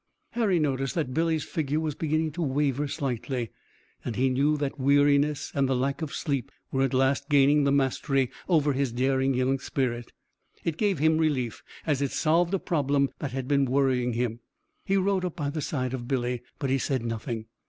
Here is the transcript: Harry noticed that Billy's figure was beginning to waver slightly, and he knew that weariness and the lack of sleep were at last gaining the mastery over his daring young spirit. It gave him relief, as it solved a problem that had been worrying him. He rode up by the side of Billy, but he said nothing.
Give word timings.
Harry 0.31 0.57
noticed 0.57 0.95
that 0.95 1.13
Billy's 1.13 1.43
figure 1.43 1.79
was 1.79 1.93
beginning 1.93 2.31
to 2.31 2.41
waver 2.41 2.87
slightly, 2.87 3.51
and 4.03 4.15
he 4.15 4.31
knew 4.31 4.57
that 4.57 4.79
weariness 4.79 5.51
and 5.53 5.69
the 5.69 5.75
lack 5.75 6.01
of 6.01 6.11
sleep 6.11 6.51
were 6.71 6.81
at 6.81 6.95
last 6.95 7.29
gaining 7.29 7.65
the 7.65 7.71
mastery 7.71 8.31
over 8.49 8.73
his 8.73 8.91
daring 8.91 9.35
young 9.35 9.59
spirit. 9.59 10.11
It 10.63 10.77
gave 10.77 10.97
him 10.97 11.19
relief, 11.19 11.61
as 11.85 12.01
it 12.01 12.09
solved 12.09 12.55
a 12.55 12.57
problem 12.57 13.11
that 13.19 13.33
had 13.33 13.47
been 13.47 13.65
worrying 13.65 14.13
him. 14.13 14.39
He 14.83 14.97
rode 14.97 15.23
up 15.23 15.35
by 15.35 15.51
the 15.51 15.61
side 15.61 15.93
of 15.93 16.07
Billy, 16.07 16.41
but 16.57 16.71
he 16.71 16.79
said 16.79 17.05
nothing. 17.05 17.45